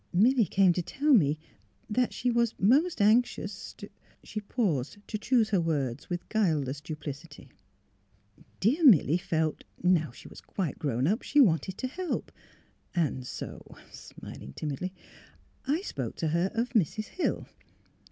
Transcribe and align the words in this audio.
"Milly 0.25 0.45
came 0.45 0.73
to 0.73 0.81
tell 0.81 1.13
me 1.13 1.37
that 1.87 2.11
she 2.11 2.31
was 2.31 2.55
most 2.57 2.99
anxious 3.03 3.71
to" 3.73 3.87
She 4.23 4.41
paused 4.41 4.97
to 5.07 5.19
choose 5.19 5.49
her 5.49 5.61
words 5.61 6.09
with 6.09 6.27
guileless 6.27 6.81
duplicity." 6.81 7.51
Dear 8.61 8.83
Milly 8.83 9.17
felt 9.19 9.59
that 9.77 9.85
now 9.87 10.09
she 10.09 10.27
was 10.27 10.41
quite 10.41 10.79
grown 10.79 11.05
up 11.05 11.21
she 11.21 11.39
wanted 11.39 11.77
to 11.77 11.87
help. 11.87 12.31
And 12.95 13.27
so 13.27 13.63
"—smiling 13.91 14.53
timidly 14.53 14.91
—"I 15.77 15.81
spoke 15.81 16.15
to 16.15 16.29
her 16.29 16.49
of— 16.55 16.69
Mrs. 16.69 17.05
Hill. 17.05 17.47